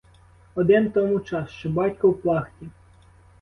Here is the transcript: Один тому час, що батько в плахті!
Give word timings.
Один 0.55 0.91
тому 0.91 1.19
час, 1.19 1.49
що 1.49 1.69
батько 1.69 2.09
в 2.09 2.21
плахті! 2.21 2.67